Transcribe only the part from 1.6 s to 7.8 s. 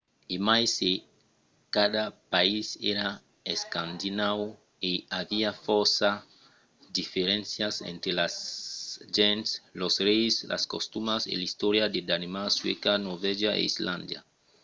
cada país èra 'escandinau' i aviá fòrça diferéncias